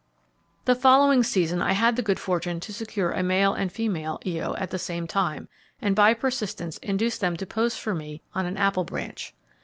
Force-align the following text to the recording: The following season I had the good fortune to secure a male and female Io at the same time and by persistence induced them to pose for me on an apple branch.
The 0.65 0.73
following 0.73 1.21
season 1.21 1.61
I 1.61 1.73
had 1.73 1.95
the 1.95 2.01
good 2.01 2.19
fortune 2.19 2.59
to 2.61 2.73
secure 2.73 3.11
a 3.11 3.21
male 3.21 3.53
and 3.53 3.71
female 3.71 4.19
Io 4.25 4.55
at 4.55 4.71
the 4.71 4.79
same 4.79 5.05
time 5.05 5.47
and 5.79 5.95
by 5.95 6.15
persistence 6.15 6.79
induced 6.79 7.21
them 7.21 7.37
to 7.37 7.45
pose 7.45 7.77
for 7.77 7.93
me 7.93 8.23
on 8.33 8.47
an 8.47 8.57
apple 8.57 8.83
branch. 8.83 9.35